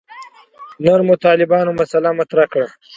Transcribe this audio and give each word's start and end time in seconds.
نرمو 0.83 1.15
طالبانو 1.25 1.71
مسأله 1.79 2.09
مطرح 2.19 2.45
کړه. 2.53 2.67